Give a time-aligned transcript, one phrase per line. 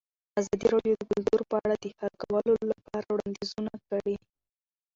[0.39, 4.15] ازادي راډیو د کلتور په اړه د حل کولو لپاره وړاندیزونه کړي.